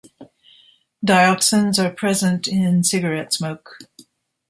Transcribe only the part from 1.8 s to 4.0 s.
present in cigarette smoke.